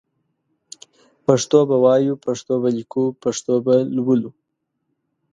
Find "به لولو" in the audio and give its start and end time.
3.65-4.31